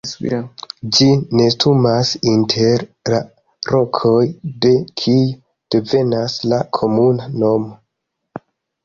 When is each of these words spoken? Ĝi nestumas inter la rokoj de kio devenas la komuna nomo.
Ĝi 0.95 1.07
nestumas 1.39 2.13
inter 2.31 2.83
la 3.15 3.19
rokoj 3.73 4.23
de 4.67 4.71
kio 5.03 5.37
devenas 5.77 6.39
la 6.55 6.61
komuna 6.79 7.29
nomo. 7.45 8.41